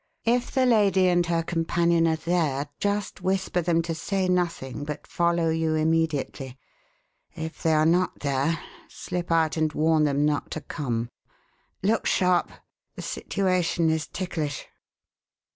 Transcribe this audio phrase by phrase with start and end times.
[0.25, 5.05] If the lady and her companion are there, just whisper them to say nothing, but
[5.05, 6.57] follow you immediately.
[7.35, 11.11] If they are not there, slip out and warn them not to come.
[11.83, 12.49] Look sharp
[12.95, 14.65] the situation is ticklish!"